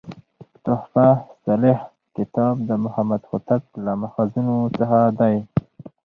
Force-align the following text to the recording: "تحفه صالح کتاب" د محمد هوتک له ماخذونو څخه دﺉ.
"تحفه 0.65 1.07
صالح 1.43 1.79
کتاب" 2.15 2.55
د 2.69 2.71
محمد 2.83 3.21
هوتک 3.29 3.63
له 3.85 3.91
ماخذونو 4.01 4.57
څخه 4.77 4.99
دﺉ. 5.19 5.41